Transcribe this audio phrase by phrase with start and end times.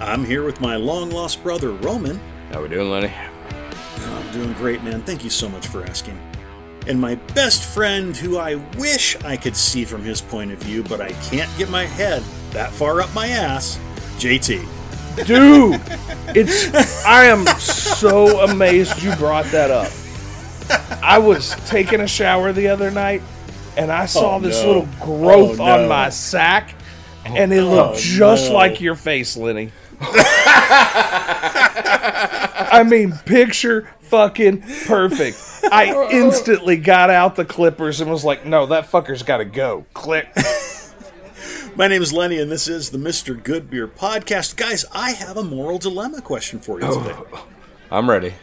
[0.00, 2.18] I'm here with my long lost brother, Roman.
[2.52, 3.12] How we doing, Lenny?
[3.12, 5.02] Oh, I'm doing great, man.
[5.02, 6.18] Thank you so much for asking.
[6.86, 10.82] And my best friend, who I wish I could see from his point of view,
[10.82, 12.22] but I can't get my head
[12.52, 13.78] that far up my ass,
[14.18, 14.66] JT.
[15.26, 15.80] Dude,
[16.34, 19.92] it's I am so amazed you brought that up.
[21.02, 23.20] I was taking a shower the other night
[23.76, 24.66] and I saw Oh, this no.
[24.68, 26.74] little growth Oh, on my sack
[27.26, 28.54] and it oh, looked Oh, just no.
[28.54, 29.72] like your face, Lenny.
[32.72, 35.38] I mean, picture fucking perfect.
[35.70, 39.84] I instantly got out the clippers and was like, "No, that fucker's got to go."
[39.94, 40.34] Click.
[41.76, 43.40] My name is Lenny, and this is the Mr.
[43.40, 44.56] Goodbeer podcast.
[44.56, 47.14] Guys, I have a moral dilemma question for you today.
[47.14, 47.46] Oh,
[47.90, 48.34] I'm ready.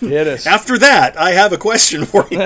[0.00, 0.46] Hit us.
[0.46, 2.38] After that, I have a question for you.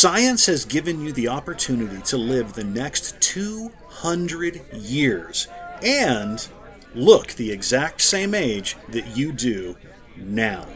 [0.00, 5.46] Science has given you the opportunity to live the next 200 years
[5.82, 6.48] and
[6.94, 9.76] look the exact same age that you do
[10.16, 10.66] now.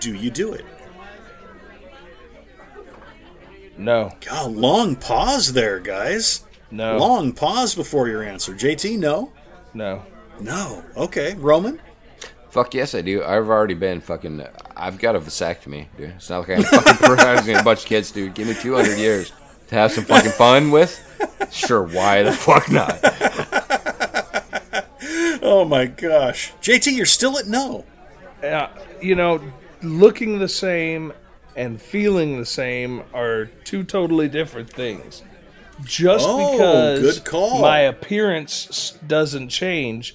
[0.00, 0.64] Do you do it?
[3.78, 6.44] No, God, long pause there, guys.
[6.72, 8.54] no, Long pause before your answer.
[8.54, 9.30] JT, no?
[9.72, 10.02] no.
[10.40, 10.84] No.
[10.96, 11.36] Okay.
[11.36, 11.80] Roman?
[12.50, 13.22] Fuck yes, I do.
[13.22, 14.44] I've already been fucking.
[14.76, 16.10] I've got a vasectomy, dude.
[16.10, 18.34] It's not like I'm fucking producing a bunch of kids, dude.
[18.34, 19.32] Give me 200 years
[19.68, 20.98] to have some fucking fun with.
[21.52, 22.98] Sure, why the fuck not?
[25.42, 26.52] Oh my gosh.
[26.62, 27.84] JT, you're still at no.
[28.42, 28.68] uh,
[29.00, 29.40] you know,
[29.82, 31.12] looking the same
[31.56, 35.22] and feeling the same are two totally different things.
[35.82, 37.62] Just Oh, because good call.
[37.62, 40.14] my appearance doesn't change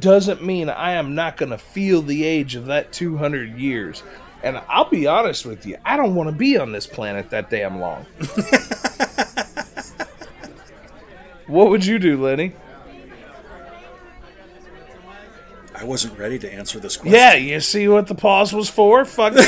[0.00, 4.02] doesn't mean I am not going to feel the age of that 200 years.
[4.42, 7.48] And I'll be honest with you, I don't want to be on this planet that
[7.50, 8.04] damn long.
[11.46, 12.52] what would you do, Lenny?
[15.74, 17.14] I wasn't ready to answer this question.
[17.14, 19.04] Yeah, you see what the pause was for?
[19.04, 19.40] Fuck you.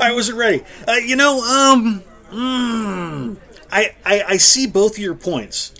[0.00, 0.64] I wasn't ready.
[0.88, 3.36] Uh, you know, um, mm,
[3.70, 5.74] I, I I see both of your points.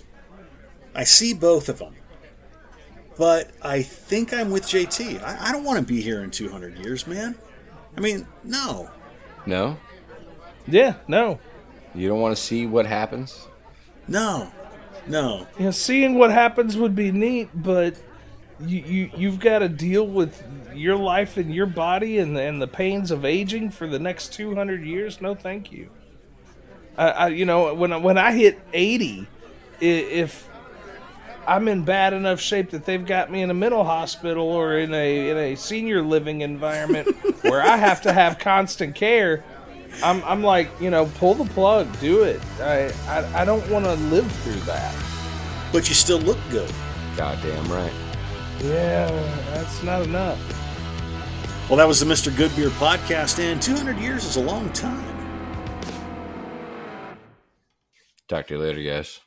[0.93, 1.95] I see both of them,
[3.17, 5.21] but I think I'm with JT.
[5.23, 7.35] I, I don't want to be here in 200 years, man.
[7.95, 8.89] I mean, no.
[9.45, 9.77] No,
[10.67, 11.39] yeah, no.
[11.95, 13.47] you don't want to see what happens.
[14.07, 14.51] No,
[15.07, 15.47] no.
[15.57, 17.95] You know, seeing what happens would be neat, but
[18.59, 20.43] you, you you've got to deal with
[20.75, 24.53] your life and your body and and the pains of aging for the next two
[24.53, 25.19] hundred years.
[25.21, 25.89] No, thank you.
[26.95, 29.27] I, I you know when I, when I hit eighty,
[29.81, 30.47] i- if
[31.47, 34.93] I'm in bad enough shape that they've got me in a mental hospital or in
[34.93, 37.07] a in a senior living environment
[37.43, 39.43] where I have to have constant care.
[40.03, 42.41] I'm, I'm like, you know, pull the plug, do it.
[42.61, 44.95] I, I, I don't want to live through that.
[45.73, 46.71] But you still look good.
[47.17, 47.93] Goddamn right.
[48.63, 49.09] Yeah,
[49.53, 50.39] that's not enough.
[51.67, 52.31] Well, that was the Mr.
[52.31, 55.05] Goodbeer podcast, and 200 years is a long time.
[58.27, 59.19] Talk to you later, guys.